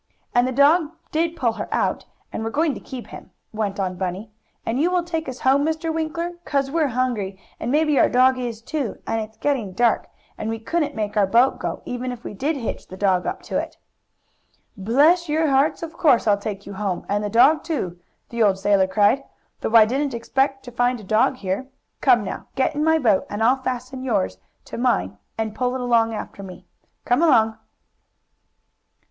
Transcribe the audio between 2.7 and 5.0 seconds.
to keep him," went on Bunny. "And will